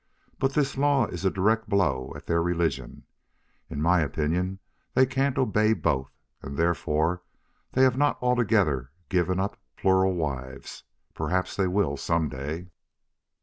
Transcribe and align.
But 0.39 0.53
this 0.53 0.77
law 0.77 1.05
is 1.05 1.25
a 1.25 1.29
direct 1.29 1.69
blow 1.69 2.11
at 2.15 2.25
their 2.25 2.41
religion. 2.41 3.03
In 3.69 3.83
my 3.83 3.99
opinion 4.01 4.57
they 4.95 5.05
can't 5.05 5.37
obey 5.37 5.73
both. 5.73 6.11
And 6.41 6.57
therefore 6.57 7.21
they 7.73 7.83
have 7.83 7.97
not 7.99 8.17
altogether 8.19 8.89
given 9.09 9.39
up 9.39 9.59
plural 9.77 10.15
wives. 10.15 10.85
Perhaps 11.13 11.55
they 11.55 11.67
will 11.67 11.97
some 11.97 12.29
day. 12.29 12.71